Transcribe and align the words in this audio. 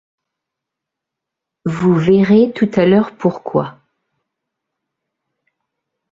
Vous 1.65 1.93
verrez 1.93 2.51
tout 2.55 2.71
à 2.73 2.87
l’heure 2.87 3.15
pourquoi! 3.15 3.77